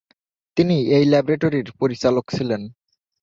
[0.57, 2.61] তিনি এই ল্যাবরেটরির পরিচালক ছিলেন।